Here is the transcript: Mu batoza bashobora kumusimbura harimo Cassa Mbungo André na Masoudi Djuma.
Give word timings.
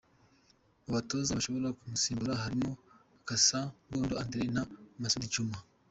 Mu 0.83 0.89
batoza 0.97 1.35
bashobora 1.37 1.75
kumusimbura 1.77 2.41
harimo 2.43 2.71
Cassa 3.27 3.59
Mbungo 3.87 4.13
André 4.23 4.43
na 4.55 4.61
Masoudi 5.01 5.29
Djuma. 5.33 5.57